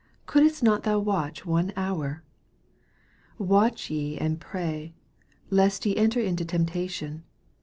couldest 0.25 0.63
not 0.63 0.81
thou 0.81 0.97
watch 0.97 1.45
one 1.45 1.71
hour? 1.77 2.23
38 3.37 3.47
Watch 3.49 3.89
ye 3.91 4.17
and 4.17 4.41
pray, 4.41 4.95
lest 5.51 5.85
yo 5.85 5.93
enter 5.95 6.19
into 6.19 6.43
temptation. 6.43 7.23